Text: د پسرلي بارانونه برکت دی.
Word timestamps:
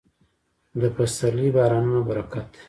د 0.81 0.83
پسرلي 0.95 1.47
بارانونه 1.55 2.01
برکت 2.09 2.45
دی. 2.53 2.59